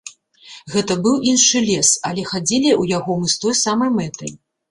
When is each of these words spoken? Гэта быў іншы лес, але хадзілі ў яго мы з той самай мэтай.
Гэта 0.75 0.95
быў 1.07 1.19
іншы 1.31 1.61
лес, 1.67 1.91
але 2.09 2.23
хадзілі 2.31 2.71
ў 2.81 2.95
яго 2.97 3.19
мы 3.21 3.27
з 3.35 3.39
той 3.43 3.55
самай 3.65 3.89
мэтай. 3.99 4.31